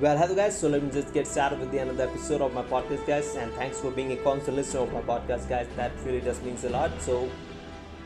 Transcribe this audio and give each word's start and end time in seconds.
Well, 0.00 0.16
hello 0.16 0.34
guys. 0.34 0.58
So 0.58 0.66
let 0.70 0.82
me 0.82 0.90
just 0.90 1.12
get 1.12 1.26
started 1.26 1.60
with 1.60 1.72
the 1.72 1.76
another 1.76 2.04
episode 2.04 2.40
of 2.40 2.54
my 2.54 2.62
podcast, 2.62 3.06
guys. 3.06 3.36
And 3.36 3.52
thanks 3.52 3.80
for 3.80 3.90
being 3.90 4.12
a 4.12 4.16
constant 4.16 4.56
listener 4.56 4.80
of 4.80 4.94
my 4.94 5.02
podcast, 5.02 5.46
guys. 5.46 5.66
That 5.76 5.92
really 6.06 6.22
does 6.22 6.40
means 6.40 6.64
a 6.64 6.70
lot. 6.70 6.90
So, 7.02 7.28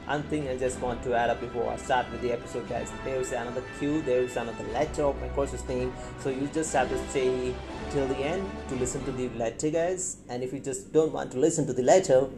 one 0.04 0.24
thing 0.24 0.48
I 0.48 0.56
just 0.56 0.80
want 0.80 1.04
to 1.04 1.14
add 1.14 1.30
up 1.30 1.40
before 1.40 1.70
I 1.70 1.76
start 1.76 2.10
with 2.10 2.20
the 2.20 2.32
episode, 2.32 2.68
guys. 2.68 2.90
There 3.04 3.20
is 3.20 3.30
another 3.30 3.62
cue. 3.78 4.02
There 4.02 4.22
is 4.22 4.36
another 4.36 4.64
letter 4.72 5.04
of 5.04 5.20
my 5.20 5.28
course's 5.28 5.64
name. 5.68 5.92
So 6.18 6.30
you 6.30 6.48
just 6.52 6.72
have 6.72 6.88
to 6.88 6.98
stay 7.10 7.54
till 7.90 8.08
the 8.08 8.16
end 8.16 8.50
to 8.70 8.74
listen 8.74 9.04
to 9.04 9.12
the 9.12 9.28
letter, 9.38 9.70
guys. 9.70 10.16
And 10.28 10.42
if 10.42 10.52
you 10.52 10.58
just 10.58 10.92
don't 10.92 11.12
want 11.12 11.30
to 11.30 11.38
listen 11.38 11.64
to 11.68 11.72
the 11.72 11.84
letter 11.84 12.28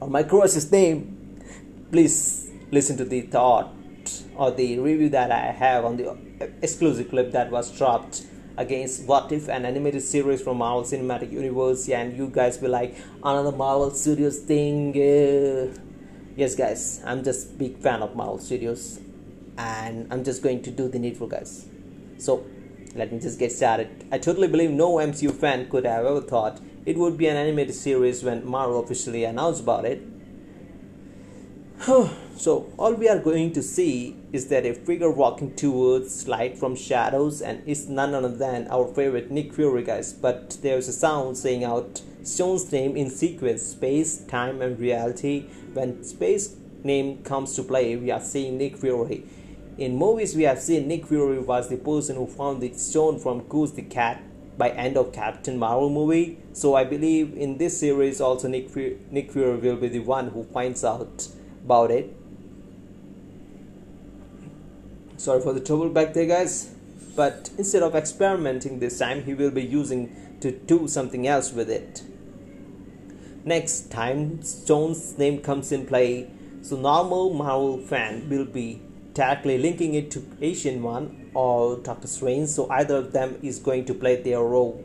or 0.00 0.08
my 0.08 0.22
course's 0.22 0.72
name, 0.72 1.42
please 1.92 2.50
listen 2.70 2.96
to 2.96 3.04
the 3.04 3.20
thought 3.20 3.70
or 4.34 4.50
the 4.50 4.78
review 4.78 5.10
that 5.10 5.30
I 5.30 5.52
have 5.52 5.84
on 5.84 5.98
the 5.98 6.16
exclusive 6.62 7.10
clip 7.10 7.32
that 7.32 7.50
was 7.50 7.70
dropped 7.70 8.24
against 8.56 9.04
What 9.04 9.32
If, 9.32 9.48
an 9.48 9.64
animated 9.64 10.02
series 10.02 10.42
from 10.42 10.58
Marvel 10.58 10.82
Cinematic 10.82 11.32
Universe, 11.32 11.88
and 11.88 12.16
you 12.16 12.28
guys 12.28 12.58
be 12.58 12.68
like 12.68 12.96
another 13.22 13.52
Marvel 13.52 13.90
Studios 13.90 14.38
thing. 14.38 14.90
Uh, 14.90 15.76
yes, 16.36 16.54
guys, 16.54 17.02
I'm 17.04 17.24
just 17.24 17.58
big 17.58 17.78
fan 17.78 18.02
of 18.02 18.14
Marvel 18.14 18.38
Studios, 18.38 19.00
and 19.58 20.12
I'm 20.12 20.24
just 20.24 20.42
going 20.42 20.62
to 20.62 20.70
do 20.70 20.88
the 20.88 20.98
needful, 20.98 21.26
guys. 21.26 21.66
So 22.18 22.46
let 22.94 23.12
me 23.12 23.18
just 23.18 23.38
get 23.38 23.52
started. 23.52 24.06
I 24.12 24.18
totally 24.18 24.48
believe 24.48 24.70
no 24.70 24.94
MCU 24.94 25.32
fan 25.32 25.68
could 25.68 25.84
have 25.84 26.06
ever 26.06 26.20
thought 26.20 26.60
it 26.86 26.96
would 26.96 27.16
be 27.16 27.26
an 27.26 27.36
animated 27.36 27.74
series 27.74 28.22
when 28.22 28.46
Marvel 28.46 28.82
officially 28.82 29.24
announced 29.24 29.62
about 29.62 29.84
it. 29.84 30.02
so 32.36 32.72
all 32.78 32.94
we 32.94 33.08
are 33.08 33.18
going 33.18 33.52
to 33.52 33.62
see 33.62 34.16
is 34.32 34.48
that 34.48 34.66
a 34.66 34.74
figure 34.74 35.10
walking 35.10 35.54
towards 35.54 36.26
light 36.26 36.58
from 36.58 36.74
shadows 36.74 37.40
and 37.40 37.62
it's 37.64 37.86
none 37.86 38.12
other 38.12 38.28
than 38.28 38.66
our 38.68 38.86
favorite 38.92 39.30
Nick 39.30 39.52
Fury 39.54 39.84
guys. 39.84 40.12
But 40.12 40.58
there's 40.60 40.88
a 40.88 40.92
sound 40.92 41.38
saying 41.38 41.64
out 41.64 42.02
Stone's 42.24 42.70
name 42.72 42.96
in 42.96 43.08
sequence 43.08 43.62
space 43.62 44.18
time 44.26 44.60
and 44.62 44.78
reality. 44.78 45.42
When 45.74 46.02
space 46.02 46.56
name 46.82 47.22
comes 47.22 47.54
to 47.56 47.62
play 47.62 47.94
we 47.96 48.10
are 48.10 48.20
seeing 48.20 48.58
Nick 48.58 48.76
Fury. 48.78 49.24
In 49.78 49.96
movies 49.96 50.34
we 50.34 50.42
have 50.42 50.58
seen 50.58 50.88
Nick 50.88 51.06
Fury 51.06 51.38
was 51.38 51.68
the 51.68 51.76
person 51.76 52.16
who 52.16 52.26
found 52.26 52.60
the 52.60 52.72
stone 52.72 53.20
from 53.20 53.42
Goose 53.42 53.70
the 53.70 53.82
cat 53.82 54.20
by 54.58 54.70
end 54.70 54.96
of 54.96 55.12
Captain 55.12 55.56
Marvel 55.56 55.88
movie. 55.88 56.38
So 56.52 56.74
I 56.74 56.82
believe 56.82 57.36
in 57.36 57.58
this 57.58 57.78
series 57.78 58.20
also 58.20 58.48
Nick 58.48 58.70
Fury, 58.70 58.98
Nick 59.10 59.30
Fury 59.30 59.56
will 59.56 59.76
be 59.76 59.88
the 59.88 60.00
one 60.00 60.30
who 60.30 60.42
finds 60.42 60.84
out 60.84 61.28
about 61.64 61.92
it 61.92 62.14
sorry 65.24 65.40
for 65.40 65.54
the 65.54 65.60
trouble 65.60 65.88
back 65.88 66.12
there 66.12 66.26
guys. 66.26 66.70
But 67.16 67.48
instead 67.56 67.82
of 67.82 67.94
experimenting 67.94 68.78
this 68.78 68.98
time 68.98 69.24
he 69.24 69.32
will 69.32 69.50
be 69.50 69.62
using 69.62 70.38
to 70.40 70.50
do 70.52 70.86
something 70.86 71.26
else 71.26 71.52
with 71.52 71.70
it. 71.70 72.02
Next 73.44 73.90
time 73.90 74.42
stone's 74.42 75.16
name 75.16 75.38
comes 75.40 75.72
in 75.72 75.86
play. 75.86 76.30
So 76.60 76.76
normal 76.76 77.32
marvel 77.32 77.78
fan 77.78 78.28
will 78.28 78.44
be 78.44 78.82
directly 79.14 79.56
linking 79.56 79.94
it 79.94 80.10
to 80.10 80.26
Ancient 80.42 80.82
One 80.82 81.30
or 81.32 81.76
doctor 81.76 82.08
strange. 82.08 82.48
So 82.48 82.68
either 82.70 82.96
of 82.96 83.12
them 83.12 83.38
is 83.42 83.58
going 83.58 83.86
to 83.86 83.94
play 83.94 84.16
their 84.16 84.42
role. 84.42 84.84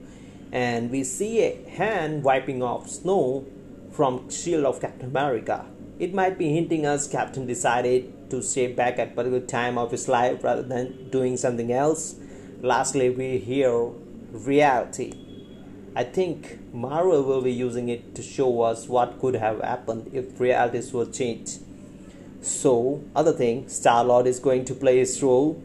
And 0.53 0.89
we 0.89 1.03
see 1.03 1.41
a 1.41 1.69
hand 1.69 2.23
wiping 2.23 2.63
off 2.63 2.89
snow 2.89 3.45
from 3.91 4.29
shield 4.29 4.65
of 4.65 4.79
captain 4.79 5.09
america. 5.09 5.65
It 5.99 6.13
might 6.13 6.37
be 6.37 6.53
hinting 6.53 6.85
us 6.85 7.07
Captain 7.07 7.45
decided 7.45 8.13
to 8.29 8.41
stay 8.41 8.67
back 8.67 8.99
at 8.99 9.15
particular 9.15 9.45
time 9.45 9.77
of 9.77 9.91
his 9.91 10.07
life 10.07 10.43
rather 10.43 10.63
than 10.63 11.09
doing 11.09 11.37
something 11.37 11.71
else. 11.71 12.15
Lastly, 12.61 13.09
we 13.09 13.37
hear 13.37 13.91
reality. 14.31 15.13
I 15.95 16.03
think 16.03 16.73
Marvel 16.73 17.23
will 17.23 17.41
be 17.41 17.51
using 17.51 17.89
it 17.89 18.15
to 18.15 18.21
show 18.21 18.61
us 18.61 18.87
what 18.87 19.19
could 19.19 19.35
have 19.35 19.61
happened 19.61 20.11
if 20.13 20.39
realities 20.39 20.93
were 20.93 21.05
changed. 21.05 21.59
So, 22.41 23.03
other 23.15 23.33
thing, 23.33 23.67
Star 23.67 24.03
Lord 24.05 24.27
is 24.27 24.39
going 24.39 24.65
to 24.65 24.73
play 24.73 24.99
his 24.99 25.21
role, 25.21 25.61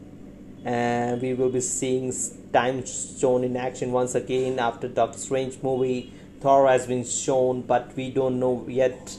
and 0.65 1.21
we 1.21 1.33
will 1.33 1.49
be 1.49 1.61
seeing 1.61 2.13
Time 2.51 2.85
Stone 2.85 3.43
in 3.43 3.55
action 3.55 3.91
once 3.91 4.15
again 4.15 4.59
after 4.59 4.87
Doctor 4.87 5.17
Strange 5.17 5.61
movie. 5.61 6.11
Thor 6.41 6.67
has 6.67 6.85
been 6.87 7.05
shown, 7.05 7.61
but 7.61 7.95
we 7.95 8.09
don't 8.09 8.39
know 8.39 8.65
yet 8.67 9.17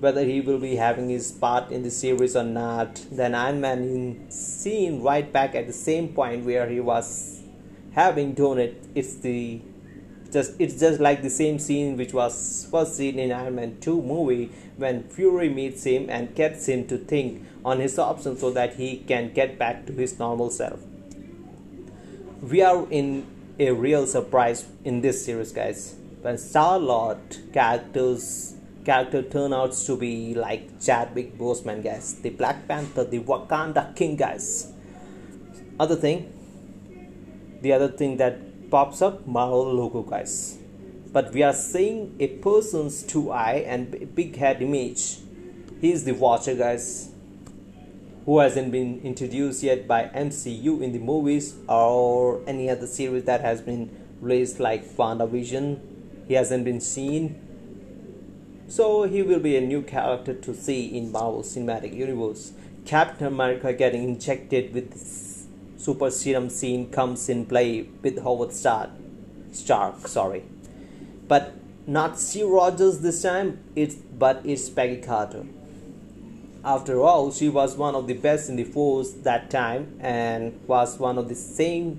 whether 0.00 0.24
he 0.24 0.40
will 0.40 0.58
be 0.58 0.76
having 0.76 1.08
his 1.08 1.32
part 1.32 1.70
in 1.70 1.82
the 1.82 1.90
series 1.90 2.36
or 2.36 2.44
not. 2.44 3.04
Then 3.10 3.34
Iron 3.34 3.60
Man 3.60 4.26
is 4.28 4.34
seen 4.34 5.02
right 5.02 5.30
back 5.32 5.54
at 5.54 5.66
the 5.66 5.72
same 5.72 6.12
point 6.12 6.44
where 6.44 6.68
he 6.68 6.80
was 6.80 7.42
having 7.92 8.34
done 8.34 8.58
it. 8.58 8.84
It's 8.94 9.16
the 9.16 9.60
just 10.30 10.52
it's 10.58 10.78
just 10.78 11.00
like 11.00 11.22
the 11.22 11.30
same 11.30 11.58
scene 11.58 11.96
which 11.96 12.12
was 12.12 12.68
first 12.70 12.96
seen 12.96 13.18
in 13.18 13.32
Iron 13.32 13.54
Man 13.54 13.78
2 13.80 14.02
movie 14.02 14.50
when 14.76 15.04
Fury 15.04 15.48
meets 15.48 15.84
him 15.84 16.10
and 16.10 16.34
gets 16.34 16.66
him 16.68 16.86
to 16.88 16.98
think 16.98 17.46
on 17.64 17.80
his 17.80 17.98
options 17.98 18.40
so 18.40 18.50
that 18.50 18.74
he 18.74 18.98
can 18.98 19.32
get 19.32 19.58
back 19.58 19.86
to 19.86 19.92
his 19.92 20.18
normal 20.18 20.50
self. 20.50 20.80
We 22.42 22.60
are 22.60 22.86
in 22.90 23.26
a 23.58 23.70
real 23.70 24.06
surprise 24.06 24.66
in 24.84 25.00
this 25.00 25.24
series 25.24 25.52
guys. 25.52 25.96
When 26.20 26.36
Star 26.38 26.78
Lord 26.78 27.18
characters 27.52 28.55
character 28.86 29.20
turn 29.20 29.52
out 29.52 29.72
to 29.72 29.96
be 29.96 30.32
like 30.32 30.80
Chadwick 30.80 31.36
Boseman, 31.36 31.82
guys, 31.82 32.14
the 32.22 32.30
Black 32.30 32.68
Panther, 32.68 33.02
the 33.02 33.18
Wakanda 33.18 33.94
King, 33.96 34.14
guys. 34.14 34.72
Other 35.80 35.96
thing, 35.96 36.32
the 37.62 37.72
other 37.72 37.88
thing 37.88 38.16
that 38.18 38.70
pops 38.70 39.02
up, 39.02 39.26
Marvel 39.26 39.74
logo, 39.74 40.02
guys. 40.02 40.58
But 41.12 41.32
we 41.32 41.42
are 41.42 41.52
seeing 41.52 42.14
a 42.20 42.28
person's 42.28 43.02
two 43.02 43.32
eye 43.32 43.64
and 43.66 44.14
big 44.14 44.36
head 44.36 44.62
image. 44.62 45.18
He's 45.80 46.04
the 46.04 46.12
Watcher, 46.12 46.54
guys, 46.54 47.10
who 48.24 48.38
hasn't 48.38 48.70
been 48.70 49.00
introduced 49.02 49.64
yet 49.64 49.88
by 49.88 50.04
MCU 50.14 50.80
in 50.80 50.92
the 50.92 51.00
movies 51.00 51.56
or 51.68 52.40
any 52.46 52.70
other 52.70 52.86
series 52.86 53.24
that 53.24 53.40
has 53.40 53.60
been 53.60 53.90
released, 54.20 54.60
like 54.60 54.84
WandaVision. 54.96 55.80
He 56.28 56.34
hasn't 56.34 56.64
been 56.64 56.80
seen 56.80 57.45
so 58.68 59.04
he 59.04 59.22
will 59.22 59.40
be 59.40 59.56
a 59.56 59.60
new 59.60 59.82
character 59.82 60.34
to 60.34 60.54
see 60.54 60.96
in 60.96 61.12
Marvel 61.12 61.42
Cinematic 61.42 61.94
Universe. 61.94 62.52
Captain 62.84 63.26
America 63.26 63.72
getting 63.72 64.04
injected 64.04 64.72
with 64.74 64.96
super 65.76 66.10
serum 66.10 66.48
scene 66.48 66.90
comes 66.90 67.28
in 67.28 67.46
play 67.46 67.82
with 68.02 68.22
Howard 68.22 68.52
Stark. 68.52 68.90
Stark, 69.52 70.06
sorry, 70.08 70.44
but 71.28 71.54
not 71.86 72.18
Steve 72.18 72.48
Rogers 72.48 73.00
this 73.00 73.22
time. 73.22 73.58
It's 73.74 73.94
but 73.94 74.42
it's 74.44 74.68
Peggy 74.68 75.00
Carter. 75.00 75.46
After 76.64 77.00
all, 77.00 77.30
she 77.30 77.48
was 77.48 77.76
one 77.76 77.94
of 77.94 78.08
the 78.08 78.14
best 78.14 78.48
in 78.48 78.56
the 78.56 78.64
force 78.64 79.12
that 79.22 79.50
time 79.50 79.96
and 80.00 80.58
was 80.66 80.98
one 80.98 81.16
of 81.16 81.28
the 81.28 81.36
same 81.36 81.96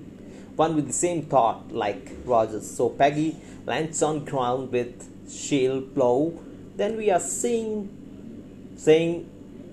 one 0.56 0.74
with 0.74 0.86
the 0.86 0.92
same 0.92 1.22
thought 1.22 1.72
like 1.72 2.10
Rogers. 2.24 2.70
So 2.70 2.90
Peggy 2.90 3.36
lands 3.64 4.02
on 4.02 4.24
ground 4.24 4.70
with 4.72 5.08
shield 5.30 5.94
blow 5.94 6.38
then 6.78 6.96
we 6.96 7.10
are 7.10 7.20
seeing 7.20 8.74
saying 8.76 9.28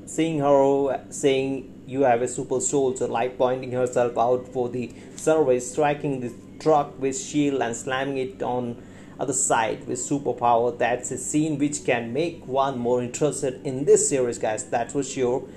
seeing 0.06 0.40
her 0.40 1.06
saying 1.10 1.84
you 1.88 2.02
have 2.02 2.22
a 2.22 2.28
super 2.28 2.60
soul 2.60 2.96
so 2.96 3.06
like 3.06 3.38
pointing 3.38 3.72
herself 3.72 4.18
out 4.18 4.48
for 4.48 4.70
the 4.70 4.92
service 5.16 5.72
striking 5.72 6.20
the 6.20 6.34
truck 6.60 7.00
with 7.00 7.18
shield 7.18 7.62
and 7.62 7.76
slamming 7.76 8.18
it 8.18 8.42
on 8.42 8.76
other 9.20 9.34
side 9.34 9.88
with 9.88 10.00
superpower. 10.00 10.78
That's 10.78 11.12
a 11.12 11.18
scene 11.18 11.58
which 11.58 11.86
can 11.86 12.12
make 12.12 12.46
one 12.48 12.78
more 12.78 13.02
interested 13.02 13.66
in 13.66 13.86
this 13.86 14.10
series 14.10 14.38
guys 14.38 14.66
that's 14.66 14.94
for 14.94 15.04
sure. 15.04 15.48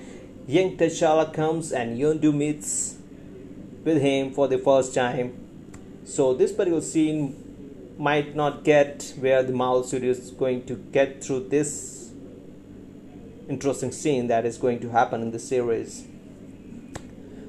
Young 0.47 0.77
T'Challa 0.77 1.33
comes 1.33 1.73
and 1.73 1.99
Yondu 1.99 2.35
meets 2.35 2.97
with 3.85 4.01
him 4.01 4.33
for 4.33 4.49
the 4.49 4.59
first 4.59 4.95
time. 4.95 5.33
So 6.05 6.35
this 6.35 6.53
particular 6.53 6.81
scene 6.81 7.48
might 7.99 8.37
not 8.37 8.63
get 8.63 9.13
where 9.19 9.43
the 9.43 9.53
Marvel 9.53 9.83
Studios 9.83 10.19
is 10.19 10.31
going 10.31 10.65
to 10.67 10.77
get 10.77 11.23
through 11.23 11.49
this 11.49 12.13
interesting 13.49 13.91
scene 13.91 14.29
that 14.29 14.47
is 14.47 14.57
going 14.57 14.79
to 14.81 14.91
happen 14.91 15.21
in 15.21 15.33
the 15.33 15.39
series. 15.39 16.07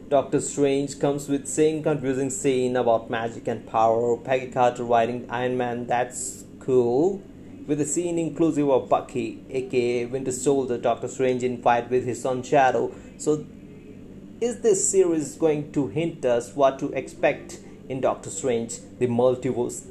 Doctor 0.10 0.42
Strange 0.42 1.00
comes 1.00 1.30
with 1.30 1.48
same 1.48 1.84
confusing 1.84 2.31
scene 2.31 2.75
about 2.75 3.12
magic 3.12 3.48
and 3.48 3.68
power. 3.68 4.18
Peggy 4.18 4.51
Carter 4.51 4.84
writing 4.84 5.28
Iron 5.30 5.56
Man, 5.56 5.86
that's 5.86 6.46
cool. 6.60 7.22
With 7.68 7.80
a 7.80 7.86
scene 7.86 8.18
inclusive 8.18 8.72
of 8.72 8.90
Bucky, 8.90 9.45
aka 9.52 10.07
Winter 10.07 10.31
Soldier, 10.31 10.80
Doctor 10.80 11.07
Strange 11.07 11.44
in 11.44 11.62
fight 11.62 11.92
with 11.92 12.06
his 12.06 12.24
son 12.24 12.42
Shadow. 12.42 12.92
So, 13.19 13.45
is 14.42 14.62
this 14.62 14.90
series 14.90 15.36
going 15.36 15.72
to 15.74 15.88
hint 15.90 16.25
us 16.25 16.56
what 16.56 16.80
to 16.80 16.92
expect 16.94 17.60
in 17.88 18.02
Doctor 18.02 18.31
Strange, 18.31 18.80
the 18.98 19.06
multiverse 19.06 19.86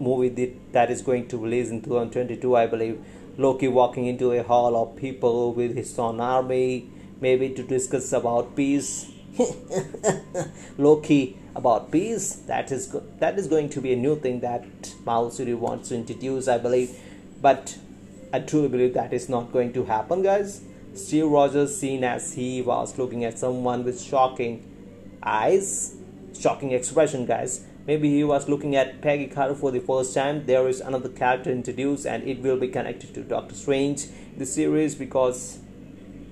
movie 0.00 0.56
that 0.72 0.90
is 0.90 1.02
going 1.02 1.26
to 1.28 1.38
release 1.38 1.70
in 1.70 1.80
2022 1.82 2.56
i 2.56 2.66
believe 2.66 2.98
loki 3.36 3.68
walking 3.68 4.06
into 4.06 4.32
a 4.32 4.42
hall 4.42 4.76
of 4.76 4.96
people 4.96 5.52
with 5.52 5.76
his 5.76 5.98
own 5.98 6.20
army 6.20 6.90
maybe 7.20 7.48
to 7.50 7.62
discuss 7.62 8.12
about 8.12 8.54
peace 8.56 9.10
Loki 10.78 11.38
about 11.54 11.90
peace. 11.90 12.34
That 12.46 12.72
is 12.72 12.86
go- 12.86 13.04
that 13.18 13.38
is 13.38 13.46
going 13.46 13.68
to 13.70 13.80
be 13.80 13.92
a 13.92 13.96
new 13.96 14.16
thing 14.18 14.40
that 14.40 14.64
Marvel 15.04 15.30
Studio 15.30 15.56
wants 15.56 15.90
to 15.90 15.94
introduce, 15.94 16.48
I 16.48 16.58
believe. 16.58 16.98
But 17.40 17.78
I 18.32 18.40
truly 18.40 18.68
believe 18.68 18.94
that 18.94 19.12
is 19.12 19.28
not 19.28 19.52
going 19.52 19.72
to 19.74 19.84
happen, 19.84 20.22
guys. 20.22 20.62
Steve 20.94 21.28
Rogers 21.28 21.76
seen 21.78 22.02
as 22.04 22.34
he 22.34 22.62
was 22.62 22.98
looking 22.98 23.24
at 23.24 23.38
someone 23.38 23.84
with 23.84 24.00
shocking 24.00 24.64
eyes, 25.22 25.96
shocking 26.38 26.72
expression, 26.72 27.26
guys. 27.26 27.64
Maybe 27.86 28.10
he 28.10 28.22
was 28.22 28.48
looking 28.48 28.76
at 28.76 29.00
Peggy 29.00 29.26
Carter 29.26 29.54
for 29.54 29.70
the 29.70 29.80
first 29.80 30.14
time. 30.14 30.46
There 30.46 30.68
is 30.68 30.80
another 30.80 31.08
character 31.08 31.50
introduced, 31.50 32.06
and 32.06 32.22
it 32.28 32.40
will 32.40 32.58
be 32.58 32.68
connected 32.68 33.14
to 33.14 33.22
Doctor 33.22 33.54
Strange, 33.54 34.06
the 34.36 34.46
series, 34.46 34.94
because 34.94 35.58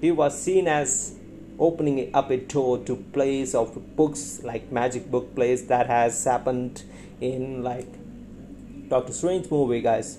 he 0.01 0.13
was 0.13 0.41
seen 0.41 0.69
as 0.69 1.17
opening 1.59 2.15
up 2.15 2.31
a 2.31 2.37
door 2.37 2.79
to 2.79 2.97
place 2.97 3.55
of 3.55 3.97
books 3.97 4.43
like 4.43 4.71
magic 4.71 5.11
book 5.11 5.35
place 5.35 5.63
that 5.63 5.87
has 5.87 6.23
happened 6.25 6.83
in 7.21 7.63
like 7.63 7.89
Doctor 8.89 9.13
Strange 9.15 9.51
movie 9.51 9.81
guys 9.81 10.19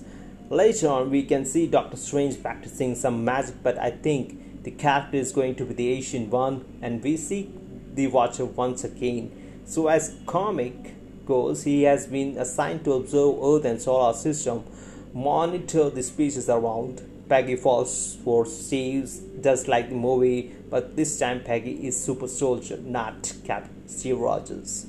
later 0.50 0.88
on 0.88 1.10
we 1.10 1.22
can 1.22 1.44
see 1.44 1.68
Doctor 1.68 1.96
Strange 1.96 2.42
practicing 2.42 2.96
some 2.96 3.24
magic 3.24 3.54
but 3.62 3.78
I 3.78 3.92
think 3.92 4.64
the 4.64 4.72
character 4.72 5.16
is 5.16 5.30
going 5.30 5.54
to 5.54 5.64
be 5.64 5.74
the 5.74 5.92
Ancient 5.92 6.28
One 6.30 6.64
and 6.82 7.02
we 7.04 7.16
see 7.16 7.52
the 7.94 8.08
Watcher 8.08 8.44
once 8.44 8.82
again 8.82 9.47
so 9.68 9.86
as 9.88 10.14
comic 10.26 10.94
goes 11.26 11.64
he 11.64 11.82
has 11.82 12.06
been 12.06 12.36
assigned 12.38 12.82
to 12.84 12.92
observe 12.92 13.36
Earth 13.50 13.64
and 13.64 13.80
solar 13.80 14.14
system 14.14 14.64
monitor 15.12 15.90
the 15.90 16.02
species 16.02 16.48
around 16.48 17.02
Peggy 17.28 17.56
falls 17.56 18.16
for 18.24 18.46
Steve 18.46 19.10
just 19.42 19.68
like 19.68 19.90
the 19.90 19.94
movie, 19.94 20.54
but 20.70 20.96
this 20.96 21.18
time 21.18 21.42
Peggy 21.44 21.86
is 21.86 22.02
super 22.02 22.26
soldier, 22.26 22.78
not 22.78 23.34
Captain 23.44 23.86
Steve 23.86 24.18
Rogers. 24.18 24.86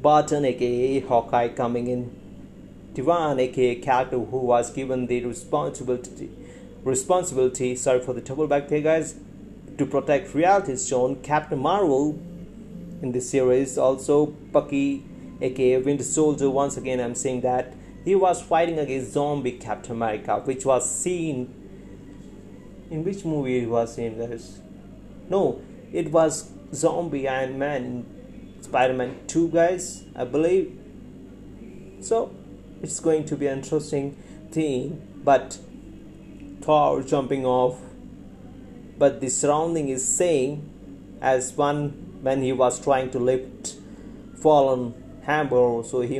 Barton 0.00 0.44
aka 0.44 1.00
Hawkeye 1.00 1.48
coming 1.48 1.88
in. 1.88 2.16
Tivan 2.94 3.40
aka 3.40 3.74
character 3.76 4.18
who 4.18 4.38
was 4.38 4.70
given 4.70 5.06
the 5.06 5.24
responsibility 5.24 6.30
responsibility, 6.84 7.74
sorry 7.76 8.00
for 8.00 8.12
the 8.12 8.20
trouble 8.20 8.46
back 8.46 8.68
there 8.68 8.80
guys, 8.80 9.14
to 9.78 9.86
protect 9.86 10.34
Reality 10.34 10.76
Stone, 10.76 11.22
Captain 11.22 11.58
Marvel 11.58 12.20
in 13.02 13.12
this 13.12 13.28
series, 13.28 13.76
also 13.76 14.26
Bucky 14.26 15.04
aka 15.40 15.78
Winter 15.78 16.04
Soldier, 16.04 16.48
once 16.48 16.76
again 16.76 17.00
I'm 17.00 17.14
saying 17.14 17.40
that 17.42 17.74
he 18.04 18.14
was 18.14 18.40
fighting 18.40 18.78
against 18.78 19.12
zombie 19.12 19.52
Captain 19.52 19.92
America, 19.92 20.40
which 20.44 20.64
was 20.64 20.88
seen 20.88 21.52
in 22.90 23.04
which 23.04 23.24
movie 23.24 23.58
it 23.58 23.68
was 23.68 23.98
in 23.98 24.18
guys 24.18 24.60
no 25.28 25.60
it 25.92 26.12
was 26.12 26.52
zombie 26.74 27.26
iron 27.26 27.58
man 27.58 27.84
in 27.84 28.62
spider-man 28.62 29.16
2 29.26 29.48
guys 29.48 30.04
i 30.14 30.24
believe. 30.24 30.78
So 32.00 32.34
it's 32.82 32.98
going 33.00 33.24
to 33.26 33.36
be 33.36 33.46
an 33.46 33.58
interesting 33.58 34.16
thing, 34.50 35.20
but 35.24 35.58
thor 36.60 37.02
jumping 37.02 37.46
off. 37.46 37.80
But 38.98 39.20
the 39.20 39.28
surrounding 39.28 39.88
is 39.88 40.06
same 40.06 40.68
as 41.20 41.52
one 41.52 42.11
when 42.22 42.40
he 42.42 42.52
was 42.52 42.80
trying 42.80 43.10
to 43.10 43.18
lift 43.18 43.74
fallen 44.36 44.94
hammer 45.24 45.82
so 45.84 46.00
he 46.00 46.18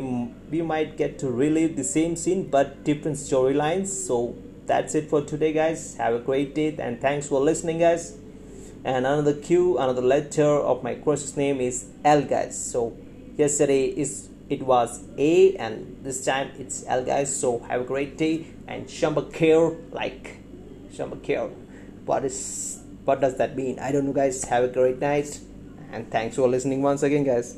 we 0.50 0.62
might 0.62 0.96
get 0.96 1.18
to 1.18 1.30
relive 1.30 1.76
the 1.76 1.84
same 1.84 2.14
scene 2.14 2.48
but 2.48 2.84
different 2.84 3.16
storylines. 3.16 3.88
So 3.88 4.36
that's 4.66 4.94
it 4.94 5.08
for 5.08 5.22
today 5.22 5.52
guys. 5.52 5.96
Have 5.96 6.14
a 6.14 6.18
great 6.18 6.54
day 6.54 6.76
and 6.78 7.00
thanks 7.00 7.28
for 7.28 7.40
listening 7.40 7.78
guys. 7.78 8.16
And 8.84 9.06
another 9.06 9.34
q 9.34 9.78
another 9.78 10.02
letter 10.02 10.50
of 10.72 10.82
my 10.82 10.94
crush's 10.94 11.36
name 11.36 11.60
is 11.60 11.86
l 12.04 12.22
guys. 12.22 12.54
So 12.72 12.96
yesterday 13.36 13.86
is 13.86 14.28
it 14.48 14.62
was 14.62 15.02
a 15.16 15.56
and 15.56 15.98
this 16.02 16.24
time 16.24 16.50
it's 16.58 16.84
l 16.86 17.04
guys. 17.04 17.34
So 17.34 17.60
have 17.60 17.80
a 17.80 17.84
great 17.84 18.16
day 18.18 18.46
and 18.68 18.86
shamba 18.86 19.32
care 19.32 19.70
like 19.90 20.38
shamba 20.92 21.22
care 21.22 21.48
what 22.04 22.24
is 22.24 22.80
what 23.04 23.20
does 23.20 23.36
that 23.38 23.56
mean? 23.56 23.78
I 23.80 23.90
don't 23.90 24.06
know 24.06 24.12
guys. 24.12 24.44
Have 24.44 24.64
a 24.64 24.68
great 24.68 25.00
night 25.00 25.40
and 25.92 26.10
thanks 26.10 26.36
for 26.36 26.48
listening 26.48 26.82
once 26.82 27.02
again 27.02 27.24
guys 27.24 27.56